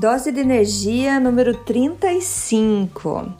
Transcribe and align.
Dose 0.00 0.32
de 0.32 0.40
energia 0.40 1.20
número 1.20 1.54
35. 1.54 3.34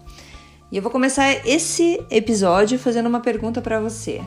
E 0.70 0.76
eu 0.76 0.82
vou 0.82 0.92
começar 0.92 1.30
esse 1.48 1.98
episódio 2.10 2.78
fazendo 2.78 3.06
uma 3.06 3.20
pergunta 3.20 3.62
para 3.62 3.80
você. 3.80 4.20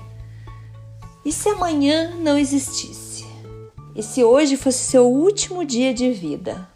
E 1.23 1.31
se 1.31 1.47
amanhã 1.49 2.15
não 2.15 2.35
existisse? 2.35 3.23
E 3.95 4.01
se 4.01 4.23
hoje 4.23 4.57
fosse 4.57 4.79
seu 4.79 5.05
último 5.05 5.63
dia 5.63 5.93
de 5.93 6.09
vida? 6.09 6.67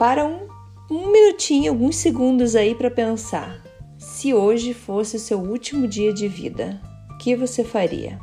Para 0.00 0.26
um, 0.26 0.48
um 0.90 1.12
minutinho, 1.12 1.70
alguns 1.70 1.94
segundos 1.94 2.56
aí 2.56 2.74
para 2.74 2.90
pensar. 2.90 3.62
Se 3.96 4.34
hoje 4.34 4.74
fosse 4.74 5.16
seu 5.16 5.38
último 5.38 5.86
dia 5.86 6.12
de 6.12 6.26
vida, 6.26 6.82
o 7.08 7.18
que 7.18 7.36
você 7.36 7.62
faria? 7.62 8.18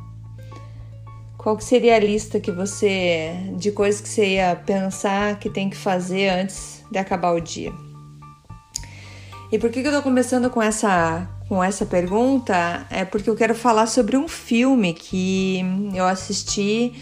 Qual 1.42 1.58
que 1.58 1.64
seria 1.64 1.96
a 1.96 2.00
lista 2.00 2.40
que 2.40 2.52
você 2.52 3.34
de 3.58 3.72
coisas 3.72 4.00
que 4.00 4.08
você 4.08 4.36
ia 4.36 4.56
pensar 4.56 5.40
que 5.40 5.50
tem 5.50 5.72
que 5.72 5.76
fazer 5.76 6.30
antes 6.30 6.84
de 6.92 7.00
acabar 7.00 7.32
o 7.32 7.42
dia? 7.42 7.74
E 9.52 9.58
por 9.58 9.72
que, 9.72 9.80
eu 9.80 9.92
tô 9.92 10.04
começando 10.04 10.52
com 10.52 10.62
essa 10.62 11.28
com 11.50 11.64
essa 11.64 11.84
pergunta? 11.84 12.86
É 12.92 13.04
porque 13.04 13.28
eu 13.28 13.36
quero 13.36 13.56
falar 13.56 13.88
sobre 13.88 14.16
um 14.16 14.28
filme 14.28 14.94
que 14.94 15.62
eu 15.96 16.06
assisti 16.06 16.94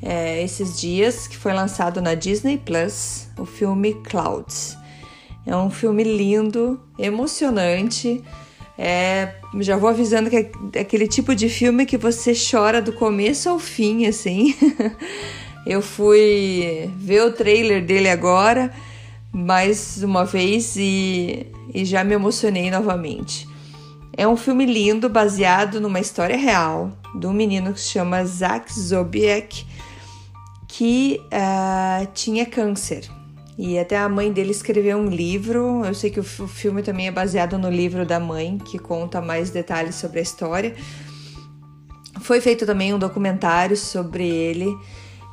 é, 0.00 0.40
esses 0.40 0.80
dias, 0.80 1.26
que 1.26 1.36
foi 1.36 1.52
lançado 1.52 2.00
na 2.00 2.14
Disney 2.14 2.58
Plus, 2.58 3.26
o 3.36 3.44
filme 3.44 3.94
Clouds. 4.04 4.78
É 5.44 5.56
um 5.56 5.68
filme 5.68 6.04
lindo, 6.04 6.80
emocionante. 6.96 8.22
É, 8.82 9.34
já 9.60 9.76
vou 9.76 9.90
avisando 9.90 10.30
que 10.30 10.36
é 10.36 10.80
aquele 10.80 11.06
tipo 11.06 11.34
de 11.34 11.50
filme 11.50 11.84
que 11.84 11.98
você 11.98 12.32
chora 12.32 12.80
do 12.80 12.94
começo 12.94 13.50
ao 13.50 13.58
fim, 13.58 14.06
assim. 14.06 14.54
Eu 15.66 15.82
fui 15.82 16.90
ver 16.96 17.24
o 17.24 17.32
trailer 17.32 17.84
dele 17.84 18.08
agora, 18.08 18.72
mais 19.30 20.02
uma 20.02 20.24
vez, 20.24 20.76
e, 20.78 21.46
e 21.74 21.84
já 21.84 22.02
me 22.02 22.14
emocionei 22.14 22.70
novamente. 22.70 23.46
É 24.16 24.26
um 24.26 24.34
filme 24.34 24.64
lindo, 24.64 25.10
baseado 25.10 25.78
numa 25.78 26.00
história 26.00 26.38
real 26.38 26.90
de 27.14 27.26
um 27.26 27.34
menino 27.34 27.74
que 27.74 27.80
se 27.82 27.90
chama 27.90 28.24
Zach 28.24 28.72
Zobiek, 28.72 29.66
que 30.66 31.20
uh, 31.26 32.08
tinha 32.14 32.46
câncer. 32.46 33.10
E 33.62 33.78
até 33.78 33.98
a 33.98 34.08
mãe 34.08 34.32
dele 34.32 34.52
escreveu 34.52 34.96
um 34.96 35.10
livro. 35.10 35.84
Eu 35.84 35.92
sei 35.92 36.08
que 36.08 36.18
o 36.18 36.24
filme 36.24 36.82
também 36.82 37.08
é 37.08 37.10
baseado 37.10 37.58
no 37.58 37.68
livro 37.68 38.06
da 38.06 38.18
mãe, 38.18 38.56
que 38.56 38.78
conta 38.78 39.20
mais 39.20 39.50
detalhes 39.50 39.96
sobre 39.96 40.18
a 40.18 40.22
história. 40.22 40.74
Foi 42.22 42.40
feito 42.40 42.64
também 42.64 42.94
um 42.94 42.98
documentário 42.98 43.76
sobre 43.76 44.26
ele. 44.26 44.74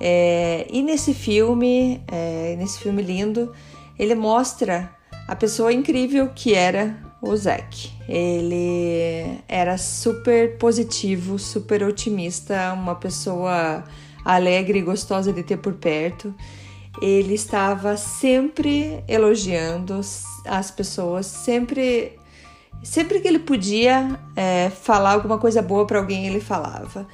É, 0.02 0.68
e 0.69 0.84
nesse 0.84 1.13
filme, 1.13 2.03
é, 2.12 2.57
nesse 2.57 2.79
filme 2.79 3.02
lindo, 3.02 3.53
ele 3.97 4.13
mostra 4.13 4.94
a 5.25 5.34
pessoa 5.34 5.72
incrível 5.72 6.28
que 6.35 6.53
era 6.53 6.97
o 7.22 7.34
Zack. 7.34 7.94
Ele 8.09 9.40
era 9.47 9.78
super 9.78 10.57
positivo, 10.57 11.40
super 11.40 11.81
otimista, 11.81 12.73
uma 12.73 12.96
pessoa 12.96 13.85
alegre 14.25 14.79
e 14.79 14.81
gostosa 14.81 15.31
de 15.31 15.44
ter 15.44 15.56
por 15.56 15.75
perto 15.75 16.35
ele 17.02 17.35
estava 17.35 17.96
sempre 17.97 19.03
elogiando 19.08 20.02
as 20.46 20.72
pessoas, 20.72 21.25
sempre, 21.25 22.18
sempre 22.84 23.19
que 23.19 23.28
ele 23.28 23.40
podia 23.40 24.19
é, 24.35 24.69
falar 24.69 25.12
alguma 25.12 25.38
coisa 25.38 25.62
boa 25.62 25.85
para 25.85 26.00
alguém, 26.00 26.28
ele 26.28 26.40
falava. 26.40 27.08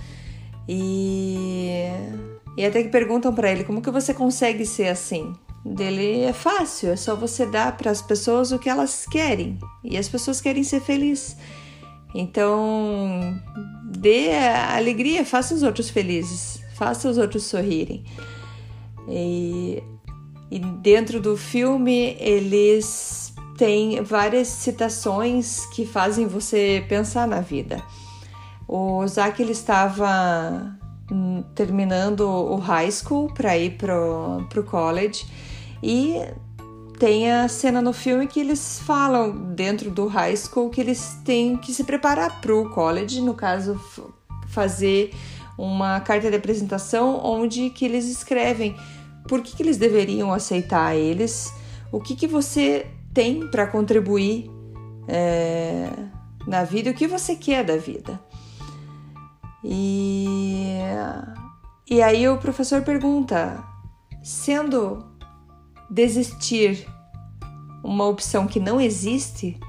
E, 0.68 1.88
e 2.58 2.66
até 2.66 2.84
que 2.84 2.90
perguntam 2.90 3.34
para 3.34 3.52
ele 3.52 3.64
como 3.64 3.82
que 3.82 3.92
você 3.92 4.14
consegue 4.14 4.66
ser 4.66 4.88
assim. 4.88 5.34
Dele 5.66 6.24
é 6.24 6.34
fácil, 6.34 6.90
é 6.92 6.96
só 6.96 7.16
você 7.16 7.46
dar 7.46 7.78
para 7.78 7.90
as 7.90 8.02
pessoas 8.02 8.52
o 8.52 8.60
que 8.60 8.70
elas 8.70 9.06
querem 9.10 9.58
e 9.82 9.98
as 9.98 10.10
pessoas 10.10 10.42
querem 10.42 10.64
ser 10.64 10.82
felizes. 10.82 11.38
Então, 12.14 13.42
dê 13.86 14.32
alegria, 14.34 15.26
faça 15.26 15.56
os 15.56 15.64
outros 15.64 15.90
felizes, 15.90 16.62
faça 16.76 17.10
os 17.10 17.18
outros 17.18 17.44
sorrirem. 17.44 18.04
E, 19.08 19.84
e 20.50 20.60
dentro 20.60 21.20
do 21.20 21.36
filme 21.36 22.16
eles 22.20 23.34
têm 23.58 24.02
várias 24.04 24.48
citações 24.48 25.66
que 25.68 25.86
fazem 25.86 26.28
você 26.28 26.84
pensar 26.88 27.28
na 27.28 27.42
vida. 27.42 27.82
O 28.68 29.06
Zack 29.08 29.42
ele 29.42 29.52
estava 29.52 30.76
hum, 31.12 31.44
terminando 31.54 32.22
o 32.22 32.58
high 32.58 32.92
school 32.92 33.32
para 33.34 33.58
ir 33.58 33.78
pro, 33.78 34.46
pro 34.50 34.64
college 34.64 35.26
e 35.82 36.20
tem 36.98 37.32
a 37.32 37.48
cena 37.48 37.82
no 37.82 37.92
filme 37.92 38.28
que 38.28 38.40
eles 38.40 38.80
falam 38.80 39.54
dentro 39.54 39.92
do 39.92 40.08
high 40.08 40.36
school 40.38 40.70
que 40.70 40.80
eles 40.80 41.20
têm 41.26 41.58
que 41.58 41.74
se 41.74 41.84
preparar 41.84 42.40
para 42.40 42.56
o 42.56 42.70
college, 42.70 43.20
no 43.20 43.34
caso 43.34 43.80
fazer 44.48 45.14
uma 45.58 46.00
carta 46.00 46.30
de 46.30 46.38
apresentação 46.38 47.20
onde 47.24 47.70
que 47.70 47.86
eles 47.86 48.06
escrevem 48.10 48.76
por 49.28 49.42
que, 49.42 49.56
que 49.56 49.64
eles 49.64 49.78
deveriam 49.78 50.34
aceitar 50.34 50.96
eles, 50.96 51.54
o 51.92 52.00
que, 52.00 52.16
que 52.16 52.28
você 52.28 52.88
tem 53.14 53.48
para 53.50 53.68
contribuir 53.68 54.50
é, 55.08 55.90
na 56.48 56.64
vida, 56.64 56.90
o 56.90 56.94
que 56.94 57.08
você 57.08 57.36
quer 57.36 57.64
da 57.64 57.78
vida. 57.78 58.20
E, 59.64 60.68
e 61.90 62.02
aí 62.02 62.28
o 62.28 62.38
professor 62.38 62.82
pergunta: 62.82 63.64
sendo 64.22 65.06
desistir 65.90 66.88
uma 67.84 68.06
opção 68.06 68.48
que 68.48 68.60
não 68.60 68.80
existe, 68.80 69.60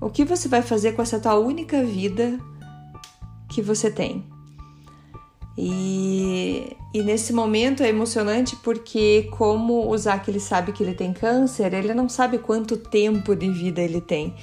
o 0.00 0.10
que 0.10 0.24
você 0.24 0.48
vai 0.48 0.62
fazer 0.62 0.92
com 0.92 1.02
essa 1.02 1.18
tua 1.18 1.36
única 1.36 1.82
vida 1.84 2.38
que 3.48 3.60
você 3.60 3.90
tem? 3.90 4.24
E, 5.58 6.76
e 6.92 7.02
nesse 7.02 7.32
momento 7.32 7.82
é 7.82 7.88
emocionante 7.88 8.56
porque, 8.56 9.28
como 9.32 9.88
o 9.88 9.96
Zac 9.96 10.28
ele 10.28 10.40
sabe 10.40 10.72
que 10.72 10.82
ele 10.82 10.94
tem 10.94 11.12
câncer, 11.12 11.72
ele 11.72 11.94
não 11.94 12.08
sabe 12.08 12.38
quanto 12.38 12.76
tempo 12.76 13.34
de 13.36 13.50
vida 13.50 13.80
ele 13.80 14.00
tem. 14.00 14.34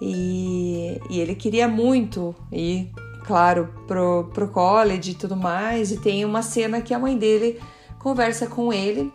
E, 0.00 1.00
e 1.10 1.20
ele 1.20 1.34
queria 1.34 1.68
muito 1.68 2.34
ir, 2.52 2.90
claro, 3.24 3.68
pro, 3.86 4.30
pro 4.32 4.48
college 4.48 5.12
e 5.12 5.14
tudo 5.14 5.36
mais. 5.36 5.92
E 5.92 5.98
tem 5.98 6.24
uma 6.24 6.42
cena 6.42 6.80
que 6.80 6.94
a 6.94 6.98
mãe 6.98 7.16
dele 7.16 7.60
conversa 7.98 8.46
com 8.46 8.72
ele 8.72 9.12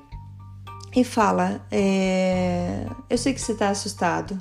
e 0.95 1.03
fala: 1.03 1.65
é, 1.71 2.85
Eu 3.09 3.17
sei 3.17 3.33
que 3.33 3.41
você 3.41 3.55
tá 3.55 3.69
assustado, 3.69 4.37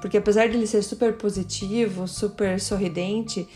porque 0.00 0.16
apesar 0.16 0.48
de 0.48 0.56
ele 0.56 0.66
ser 0.66 0.82
super 0.82 1.16
positivo, 1.16 2.06
super 2.06 2.60
sorridente 2.60 3.48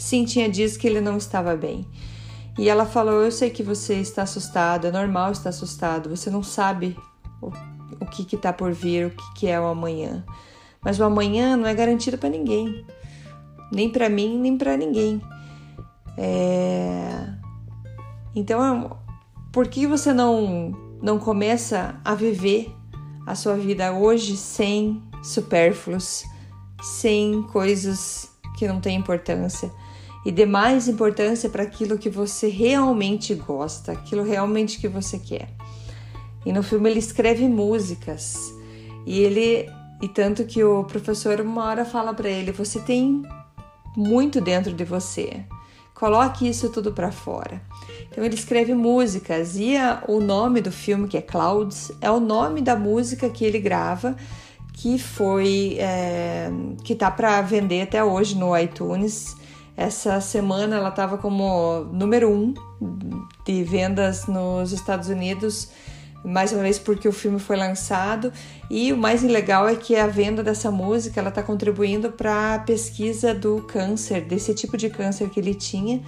Sim, 0.00 0.24
tinha 0.24 0.48
dias 0.48 0.78
que 0.78 0.86
ele 0.86 0.98
não 0.98 1.18
estava 1.18 1.54
bem. 1.54 1.86
E 2.60 2.68
ela 2.68 2.84
falou: 2.84 3.22
Eu 3.22 3.32
sei 3.32 3.48
que 3.48 3.62
você 3.62 3.94
está 3.94 4.20
assustado, 4.20 4.86
é 4.86 4.92
normal 4.92 5.32
estar 5.32 5.48
assustado, 5.48 6.14
você 6.14 6.28
não 6.28 6.42
sabe 6.42 6.94
o, 7.40 7.46
o 7.98 8.04
que 8.04 8.36
está 8.36 8.52
por 8.52 8.70
vir, 8.70 9.06
o 9.06 9.10
que, 9.10 9.32
que 9.34 9.46
é 9.46 9.58
o 9.58 9.64
amanhã. 9.64 10.22
Mas 10.82 11.00
o 11.00 11.04
amanhã 11.04 11.56
não 11.56 11.66
é 11.66 11.74
garantido 11.74 12.18
para 12.18 12.28
ninguém, 12.28 12.84
nem 13.72 13.88
para 13.88 14.10
mim, 14.10 14.38
nem 14.38 14.58
para 14.58 14.76
ninguém. 14.76 15.22
É... 16.18 17.32
Então, 18.36 18.94
por 19.50 19.66
que 19.66 19.86
você 19.86 20.12
não, 20.12 20.72
não 21.00 21.18
começa 21.18 21.98
a 22.04 22.14
viver 22.14 22.70
a 23.26 23.34
sua 23.34 23.56
vida 23.56 23.90
hoje 23.94 24.36
sem 24.36 25.02
supérfluos, 25.22 26.24
sem 26.82 27.42
coisas 27.44 28.30
que 28.58 28.68
não 28.68 28.82
têm 28.82 28.98
importância? 28.98 29.72
E 30.24 30.30
dê 30.30 30.44
mais 30.44 30.88
importância 30.88 31.48
para 31.48 31.62
aquilo 31.62 31.98
que 31.98 32.10
você 32.10 32.48
realmente 32.48 33.34
gosta, 33.34 33.92
aquilo 33.92 34.22
realmente 34.22 34.78
que 34.78 34.88
você 34.88 35.18
quer. 35.18 35.48
E 36.44 36.52
no 36.52 36.62
filme 36.62 36.90
ele 36.90 36.98
escreve 36.98 37.48
músicas 37.48 38.36
e 39.06 39.20
ele 39.20 39.68
E 40.02 40.08
tanto 40.08 40.44
que 40.44 40.64
o 40.64 40.84
professor 40.84 41.40
uma 41.42 41.64
hora 41.66 41.84
fala 41.84 42.14
para 42.14 42.28
ele: 42.28 42.52
você 42.52 42.80
tem 42.80 43.22
muito 43.94 44.40
dentro 44.40 44.72
de 44.72 44.84
você. 44.84 45.44
Coloque 45.94 46.48
isso 46.48 46.70
tudo 46.70 46.92
para 46.92 47.12
fora. 47.12 47.60
Então 48.10 48.24
ele 48.24 48.34
escreve 48.34 48.72
músicas 48.72 49.56
e 49.56 49.76
a, 49.76 50.02
o 50.08 50.18
nome 50.18 50.62
do 50.62 50.72
filme, 50.72 51.06
que 51.06 51.18
é 51.18 51.20
Clouds, 51.20 51.92
é 52.00 52.10
o 52.10 52.18
nome 52.18 52.62
da 52.62 52.74
música 52.74 53.28
que 53.28 53.44
ele 53.44 53.58
grava, 53.58 54.16
que 54.72 54.98
foi 54.98 55.76
é, 55.78 56.50
que 56.82 56.94
tá 56.94 57.10
para 57.10 57.42
vender 57.42 57.82
até 57.82 58.02
hoje 58.02 58.34
no 58.34 58.56
iTunes. 58.56 59.36
Essa 59.80 60.20
semana 60.20 60.76
ela 60.76 60.90
estava 60.90 61.16
como 61.16 61.84
número 61.90 62.30
um 62.30 62.52
de 63.46 63.64
vendas 63.64 64.26
nos 64.26 64.72
Estados 64.72 65.08
Unidos 65.08 65.70
mais 66.22 66.52
uma 66.52 66.60
vez 66.60 66.78
porque 66.78 67.08
o 67.08 67.12
filme 67.12 67.38
foi 67.38 67.56
lançado. 67.56 68.30
E 68.70 68.92
o 68.92 68.96
mais 68.98 69.22
legal 69.22 69.66
é 69.66 69.74
que 69.74 69.96
a 69.96 70.06
venda 70.06 70.42
dessa 70.42 70.70
música 70.70 71.18
ela 71.18 71.30
está 71.30 71.42
contribuindo 71.42 72.12
para 72.12 72.56
a 72.56 72.58
pesquisa 72.58 73.32
do 73.32 73.62
câncer 73.62 74.20
desse 74.20 74.52
tipo 74.52 74.76
de 74.76 74.90
câncer 74.90 75.30
que 75.30 75.40
ele 75.40 75.54
tinha. 75.54 76.02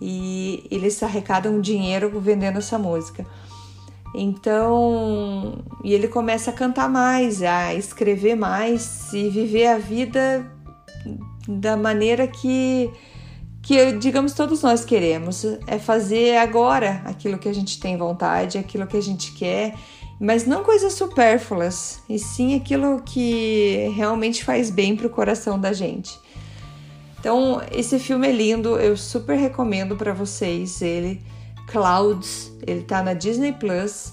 E 0.00 0.66
eles 0.70 1.02
arrecadam 1.02 1.60
dinheiro 1.60 2.18
vendendo 2.18 2.60
essa 2.60 2.78
música. 2.78 3.26
Então 4.14 5.62
e 5.84 5.92
ele 5.92 6.08
começa 6.08 6.50
a 6.50 6.54
cantar 6.54 6.88
mais 6.88 7.42
a 7.42 7.74
escrever 7.74 8.36
mais 8.36 9.12
e 9.12 9.28
viver 9.28 9.66
a 9.66 9.76
vida 9.76 10.50
da 11.48 11.76
maneira 11.76 12.26
que 12.26 12.90
que, 13.62 13.92
digamos, 13.92 14.34
todos 14.34 14.60
nós 14.60 14.84
queremos, 14.84 15.44
é 15.68 15.78
fazer 15.78 16.36
agora 16.36 17.00
aquilo 17.04 17.38
que 17.38 17.48
a 17.48 17.54
gente 17.54 17.78
tem 17.78 17.96
vontade, 17.96 18.58
aquilo 18.58 18.88
que 18.88 18.96
a 18.96 19.00
gente 19.00 19.32
quer, 19.32 19.76
mas 20.18 20.44
não 20.44 20.64
coisas 20.64 20.94
supérfluas, 20.94 22.00
e 22.08 22.18
sim 22.18 22.56
aquilo 22.56 23.00
que 23.02 23.88
realmente 23.94 24.44
faz 24.44 24.68
bem 24.68 24.96
para 24.96 25.06
o 25.06 25.10
coração 25.10 25.60
da 25.60 25.72
gente. 25.72 26.18
Então, 27.20 27.62
esse 27.70 28.00
filme 28.00 28.26
é 28.26 28.32
lindo, 28.32 28.76
eu 28.78 28.96
super 28.96 29.36
recomendo 29.36 29.94
para 29.94 30.12
vocês 30.12 30.82
ele. 30.82 31.22
Clouds, 31.68 32.52
ele 32.66 32.82
tá 32.82 33.00
na 33.00 33.14
Disney 33.14 33.52
Plus. 33.52 34.12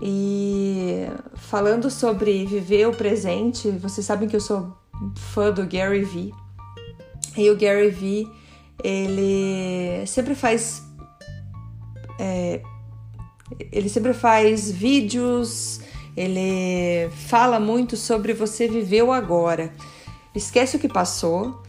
E 0.00 1.06
falando 1.34 1.90
sobre 1.90 2.46
viver 2.46 2.88
o 2.88 2.92
presente, 2.92 3.70
vocês 3.70 4.06
sabem 4.06 4.28
que 4.28 4.34
eu 4.34 4.40
sou 4.40 4.74
fã 5.14 5.52
do 5.52 5.66
Gary 5.66 6.04
Vee. 6.04 6.32
E 7.36 7.50
o 7.50 7.56
Gary 7.56 7.90
Vee 7.90 8.28
ele 8.82 10.06
sempre 10.06 10.34
faz 10.34 10.82
é, 12.18 12.60
ele 13.70 13.88
sempre 13.88 14.12
faz 14.12 14.70
vídeos, 14.70 15.80
ele 16.16 17.10
fala 17.10 17.58
muito 17.60 17.96
sobre 17.96 18.32
você 18.32 18.68
viver 18.68 19.02
o 19.02 19.12
agora. 19.12 19.72
Esquece 20.34 20.76
o 20.76 20.78
que 20.78 20.88
passou 20.88 21.62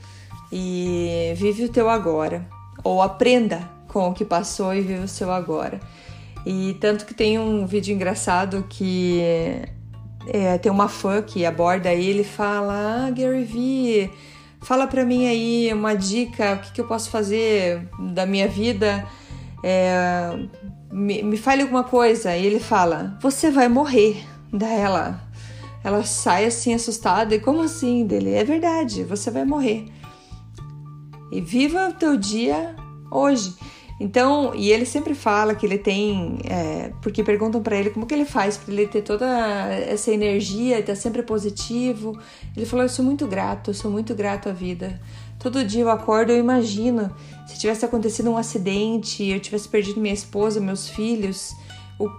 e 0.51 1.33
vive 1.36 1.65
o 1.65 1.69
teu 1.69 1.89
agora, 1.89 2.48
ou 2.83 3.01
aprenda 3.01 3.69
com 3.88 4.10
o 4.10 4.13
que 4.13 4.24
passou 4.24 4.74
e 4.74 4.81
vive 4.81 5.04
o 5.04 5.07
seu 5.07 5.31
agora. 5.31 5.80
E 6.45 6.77
tanto 6.80 7.06
que 7.06 7.13
tem 7.13 7.39
um 7.39 7.65
vídeo 7.65 7.94
engraçado 7.94 8.65
que 8.69 9.19
é, 10.27 10.57
tem 10.57 10.71
uma 10.71 10.88
fã 10.88 11.21
que 11.21 11.45
aborda 11.45 11.92
ele 11.94 12.21
e 12.21 12.25
fala: 12.25 13.07
Ah, 13.07 13.12
Gary 13.12 13.44
Vee 13.44 14.12
Fala 14.63 14.88
para 14.88 15.06
mim 15.06 15.27
aí 15.27 15.74
uma 15.74 15.94
dica, 15.94 16.54
o 16.54 16.60
que, 16.60 16.71
que, 16.74 16.81
eu 16.81 16.88
posso 16.88 17.10
fazer 17.10 17.88
da 18.13 18.25
minha 18.25 18.48
vida. 18.48 19.06
É, 19.63 20.38
me, 20.92 21.21
me 21.21 21.38
fale 21.38 21.63
alguma 21.63 21.83
coisa. 21.83 22.36
E 22.36 22.45
ele 22.45 22.60
fala: 22.60 23.18
Você 23.21 23.51
vai 23.51 23.68
morrer. 23.68 24.24
Daí 24.51 24.80
ela, 24.80 25.21
ela 25.83 26.04
sai 26.04 26.45
assim 26.45 26.74
assustada. 26.74 27.36
E 27.36 27.39
como 27.39 27.62
assim? 27.62 28.06
Dele: 28.06 28.33
É 28.33 28.44
verdade, 28.44 29.04
você 29.04 29.30
vai 29.30 29.44
morrer. 29.44 29.86
E 31.31 31.42
viva 31.42 31.89
o 31.89 31.94
teu 31.94 32.15
dia 32.15 32.75
hoje. 33.12 33.54
Então, 34.03 34.53
e 34.53 34.69
ele 34.69 34.85
sempre 34.85 35.15
fala 35.15 35.55
que 35.55 35.65
ele 35.65 35.77
tem, 35.77 36.41
é, 36.44 36.91
porque 37.01 37.23
perguntam 37.23 37.63
para 37.63 37.77
ele 37.77 37.89
como 37.89 38.05
que 38.05 38.13
ele 38.13 38.25
faz 38.25 38.57
para 38.57 38.73
ele 38.73 38.85
ter 38.85 39.01
toda 39.01 39.25
essa 39.73 40.11
energia, 40.11 40.77
estar 40.77 40.91
tá 40.91 40.95
sempre 41.00 41.23
positivo. 41.23 42.19
Ele 42.53 42.65
falou: 42.65 42.83
Eu 42.83 42.89
sou 42.89 43.05
muito 43.05 43.25
grato, 43.25 43.69
eu 43.69 43.73
sou 43.73 43.89
muito 43.89 44.13
grato 44.13 44.50
à 44.50 44.51
vida. 44.51 45.00
Todo 45.39 45.63
dia 45.63 45.83
eu 45.83 45.89
acordo, 45.89 46.33
eu 46.33 46.38
imagino 46.38 47.15
se 47.47 47.57
tivesse 47.57 47.85
acontecido 47.85 48.29
um 48.29 48.35
acidente, 48.35 49.23
eu 49.23 49.39
tivesse 49.39 49.69
perdido 49.69 50.01
minha 50.01 50.13
esposa, 50.13 50.59
meus 50.59 50.89
filhos, 50.89 51.55
o 51.97 52.09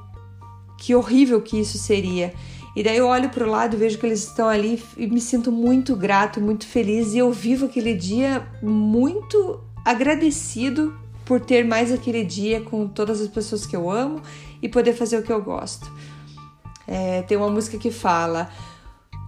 que 0.78 0.94
horrível 0.94 1.42
que 1.42 1.60
isso 1.60 1.76
seria. 1.76 2.32
E 2.74 2.82
daí 2.82 2.96
eu 2.96 3.06
olho 3.06 3.28
para 3.28 3.46
o 3.46 3.50
lado 3.50 3.76
vejo 3.76 3.98
que 3.98 4.06
eles 4.06 4.24
estão 4.26 4.48
ali 4.48 4.82
e 4.96 5.06
me 5.06 5.20
sinto 5.20 5.52
muito 5.52 5.94
grato, 5.94 6.40
muito 6.40 6.66
feliz 6.66 7.12
e 7.12 7.18
eu 7.18 7.30
vivo 7.30 7.66
aquele 7.66 7.92
dia 7.92 8.48
muito 8.62 9.60
agradecido 9.84 11.03
por 11.24 11.40
ter 11.40 11.64
mais 11.64 11.92
aquele 11.92 12.24
dia 12.24 12.60
com 12.60 12.86
todas 12.86 13.20
as 13.20 13.28
pessoas 13.28 13.66
que 13.66 13.74
eu 13.74 13.90
amo 13.90 14.20
e 14.62 14.68
poder 14.68 14.92
fazer 14.92 15.18
o 15.18 15.22
que 15.22 15.32
eu 15.32 15.42
gosto. 15.42 15.90
É, 16.86 17.22
tem 17.22 17.36
uma 17.36 17.48
música 17.50 17.78
que 17.78 17.90
fala: 17.90 18.50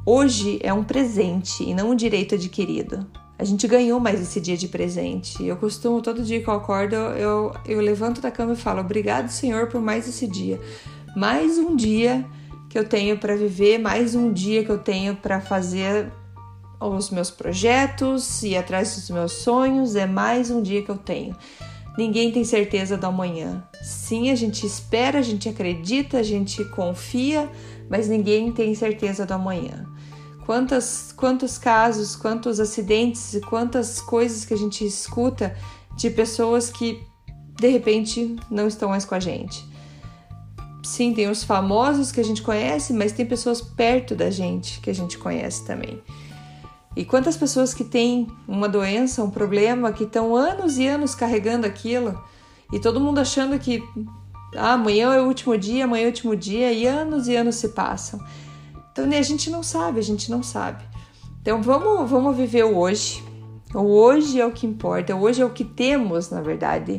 Hoje 0.04 0.58
é 0.62 0.72
um 0.72 0.84
presente 0.84 1.62
e 1.64 1.74
não 1.74 1.90
um 1.90 1.94
direito 1.96 2.34
adquirido. 2.34 3.06
A 3.38 3.44
gente 3.44 3.66
ganhou 3.68 4.00
mais 4.00 4.20
esse 4.20 4.40
dia 4.40 4.56
de 4.56 4.68
presente. 4.68 5.44
Eu 5.44 5.56
costumo, 5.56 6.00
todo 6.00 6.22
dia 6.22 6.42
que 6.42 6.48
eu 6.48 6.54
acordo, 6.54 6.94
eu, 6.94 7.52
eu 7.66 7.80
levanto 7.80 8.20
da 8.20 8.30
cama 8.30 8.52
e 8.52 8.56
falo: 8.56 8.80
Obrigado, 8.80 9.28
Senhor, 9.28 9.66
por 9.68 9.80
mais 9.80 10.08
esse 10.08 10.26
dia. 10.26 10.60
Mais 11.16 11.58
um 11.58 11.74
dia 11.74 12.24
que 12.68 12.78
eu 12.78 12.86
tenho 12.86 13.18
para 13.18 13.36
viver, 13.36 13.78
mais 13.78 14.14
um 14.14 14.32
dia 14.32 14.64
que 14.64 14.70
eu 14.70 14.78
tenho 14.78 15.16
para 15.16 15.40
fazer 15.40 16.10
os 16.78 17.10
meus 17.10 17.30
projetos 17.30 18.42
e 18.42 18.56
atrás 18.56 18.94
dos 18.94 19.10
meus 19.10 19.32
sonhos. 19.32 19.96
É 19.96 20.06
mais 20.06 20.50
um 20.50 20.62
dia 20.62 20.82
que 20.82 20.90
eu 20.90 20.98
tenho. 20.98 21.34
Ninguém 21.96 22.30
tem 22.30 22.44
certeza 22.44 22.96
do 22.96 23.06
amanhã. 23.06 23.66
Sim, 23.82 24.30
a 24.30 24.34
gente 24.34 24.66
espera, 24.66 25.18
a 25.18 25.22
gente 25.22 25.48
acredita, 25.48 26.18
a 26.18 26.22
gente 26.22 26.62
confia, 26.66 27.50
mas 27.88 28.08
ninguém 28.08 28.52
tem 28.52 28.74
certeza 28.74 29.24
do 29.24 29.32
amanhã. 29.32 29.86
Quantas, 30.44 31.12
quantos 31.16 31.58
casos, 31.58 32.14
quantos 32.14 32.60
acidentes 32.60 33.34
e 33.34 33.40
quantas 33.40 34.00
coisas 34.00 34.44
que 34.44 34.54
a 34.54 34.56
gente 34.56 34.84
escuta 34.84 35.56
de 35.96 36.10
pessoas 36.10 36.70
que 36.70 37.02
de 37.58 37.68
repente 37.68 38.36
não 38.50 38.68
estão 38.68 38.90
mais 38.90 39.04
com 39.04 39.14
a 39.14 39.20
gente. 39.20 39.64
Sim, 40.84 41.12
tem 41.14 41.28
os 41.28 41.42
famosos 41.42 42.12
que 42.12 42.20
a 42.20 42.24
gente 42.24 42.42
conhece, 42.42 42.92
mas 42.92 43.10
tem 43.10 43.26
pessoas 43.26 43.60
perto 43.60 44.14
da 44.14 44.30
gente 44.30 44.80
que 44.80 44.90
a 44.90 44.94
gente 44.94 45.18
conhece 45.18 45.64
também. 45.64 46.00
E 46.96 47.04
quantas 47.04 47.36
pessoas 47.36 47.74
que 47.74 47.84
têm 47.84 48.26
uma 48.48 48.68
doença, 48.68 49.22
um 49.22 49.30
problema, 49.30 49.92
que 49.92 50.04
estão 50.04 50.34
anos 50.34 50.78
e 50.78 50.86
anos 50.86 51.14
carregando 51.14 51.66
aquilo, 51.66 52.18
e 52.72 52.80
todo 52.80 52.98
mundo 52.98 53.18
achando 53.18 53.58
que 53.58 53.82
ah, 54.56 54.72
amanhã 54.72 55.12
é 55.12 55.20
o 55.20 55.26
último 55.26 55.58
dia, 55.58 55.84
amanhã 55.84 56.04
é 56.04 56.06
o 56.06 56.08
último 56.08 56.34
dia, 56.34 56.72
e 56.72 56.86
anos 56.86 57.28
e 57.28 57.36
anos 57.36 57.56
se 57.56 57.68
passam. 57.68 58.18
Então 58.90 59.04
a 59.04 59.22
gente 59.22 59.50
não 59.50 59.62
sabe, 59.62 59.98
a 60.00 60.02
gente 60.02 60.30
não 60.30 60.42
sabe. 60.42 60.82
Então 61.42 61.60
vamos, 61.62 62.10
vamos 62.10 62.34
viver 62.34 62.64
o 62.64 62.78
hoje. 62.78 63.22
O 63.74 63.80
hoje 63.80 64.40
é 64.40 64.46
o 64.46 64.50
que 64.50 64.66
importa, 64.66 65.14
o 65.14 65.20
hoje 65.20 65.42
é 65.42 65.44
o 65.44 65.50
que 65.50 65.64
temos, 65.64 66.30
na 66.30 66.40
verdade. 66.40 66.98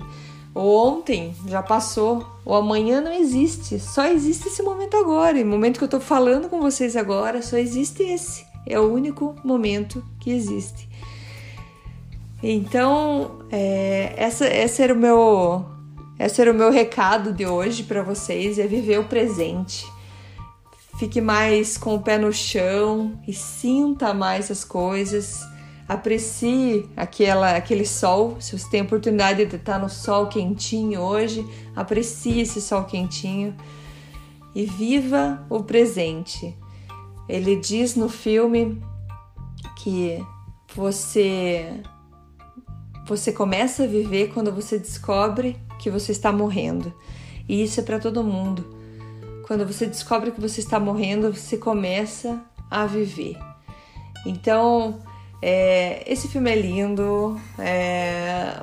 O 0.54 0.60
ontem 0.60 1.36
já 1.48 1.62
passou, 1.62 2.26
o 2.46 2.54
amanhã 2.54 3.02
não 3.02 3.12
existe, 3.12 3.80
só 3.80 4.06
existe 4.06 4.48
esse 4.48 4.62
momento 4.62 4.96
agora. 4.96 5.40
E 5.40 5.44
o 5.44 5.48
momento 5.48 5.80
que 5.80 5.84
eu 5.84 5.90
tô 5.90 6.00
falando 6.00 6.50
com 6.50 6.62
vocês 6.62 6.96
agora, 6.96 7.42
só 7.42 7.58
existe 7.58 8.04
esse. 8.04 8.47
É 8.70 8.80
o 8.80 8.92
único 8.92 9.36
momento 9.44 10.04
que 10.20 10.32
existe. 10.32 10.88
Então, 12.42 13.40
é, 13.52 14.14
essa, 14.16 14.48
esse 14.48 14.82
era 14.82 14.94
o 14.94 14.98
meu, 14.98 15.66
esse 16.20 16.40
era 16.40 16.52
o 16.52 16.56
meu 16.56 16.72
recado 16.72 17.34
de 17.34 17.46
hoje 17.46 17.84
para 17.84 18.04
vocês: 18.04 18.60
é 18.60 18.68
viver 18.68 19.00
o 19.00 19.06
presente. 19.06 19.86
Fique 21.00 21.22
mais 21.22 21.78
com 21.78 21.96
o 21.96 22.02
pé 22.02 22.18
no 22.18 22.34
chão 22.34 23.20
e 23.28 23.34
sinta 23.34 24.14
mais 24.14 24.50
as 24.50 24.64
coisas. 24.64 25.42
Aprecie 25.88 26.90
aquela, 26.98 27.56
aquele 27.56 27.86
sol. 27.86 28.38
Se 28.40 28.58
você 28.58 28.70
tem 28.70 28.82
a 28.82 28.84
oportunidade 28.84 29.46
de 29.46 29.56
estar 29.56 29.80
no 29.80 29.90
sol 29.90 30.28
quentinho 30.28 31.00
hoje, 31.00 31.46
aprecie 31.76 32.42
esse 32.42 32.60
sol 32.60 32.84
quentinho 32.84 33.56
e 34.56 34.66
viva 34.66 35.46
o 35.50 35.64
presente. 35.64 36.58
Ele 37.28 37.56
diz 37.56 37.96
no 37.96 38.10
filme 38.10 38.82
que 39.78 40.24
você 40.76 41.82
você 43.06 43.32
começa 43.32 43.84
a 43.84 43.88
viver 43.88 44.34
quando 44.34 44.52
você 44.52 44.78
descobre 44.78 45.58
que 45.80 45.90
você 45.90 46.12
está 46.12 46.32
morrendo. 46.32 46.94
E 47.48 47.64
isso 47.64 47.80
é 47.80 47.84
para 47.84 48.00
todo 48.00 48.24
mundo. 48.24 48.66
Quando 49.48 49.66
você 49.66 49.86
descobre 49.86 50.32
que 50.32 50.42
você 50.42 50.60
está 50.60 50.78
morrendo, 50.78 51.34
você 51.34 51.58
começa 51.58 52.42
a 52.70 52.86
viver. 52.86 53.38
Então, 54.26 55.00
é, 55.42 56.04
esse 56.12 56.28
filme 56.28 56.52
é 56.52 56.56
lindo. 56.56 57.40
É, 57.60 58.60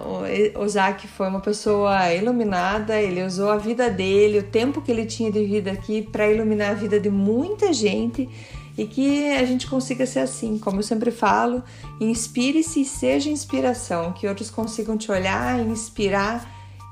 o 0.56 0.68
Zack 0.68 1.06
foi 1.06 1.28
uma 1.28 1.40
pessoa 1.40 2.12
iluminada. 2.12 3.00
Ele 3.00 3.22
usou 3.22 3.50
a 3.50 3.56
vida 3.56 3.88
dele, 3.88 4.38
o 4.38 4.42
tempo 4.42 4.80
que 4.82 4.90
ele 4.90 5.06
tinha 5.06 5.30
de 5.30 5.44
vida 5.44 5.70
aqui, 5.70 6.02
para 6.02 6.30
iluminar 6.30 6.70
a 6.70 6.74
vida 6.74 6.98
de 6.98 7.10
muita 7.10 7.72
gente. 7.72 8.28
e 8.76 8.86
que 8.86 9.30
a 9.30 9.44
gente 9.44 9.68
consiga 9.68 10.04
ser 10.04 10.18
assim, 10.18 10.58
como 10.58 10.80
eu 10.80 10.82
sempre 10.82 11.12
falo, 11.12 11.62
inspire-se 12.00 12.80
e 12.80 12.84
seja 12.84 13.30
inspiração, 13.30 14.12
que 14.12 14.26
outros 14.26 14.50
consigam 14.50 14.98
te 14.98 15.12
olhar, 15.12 15.60
inspirar 15.60 16.44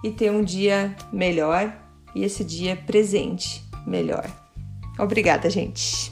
e 0.05 0.13
ter 0.13 0.31
um 0.31 0.45
dia 0.45 0.95
melhor 1.13 1.77
e 2.15 2.23
esse 2.23 2.45
dia 2.45 2.77
presente 2.77 3.65
melhor. 3.85 4.31
Obrigada, 4.97 5.51
gente. 5.51 6.12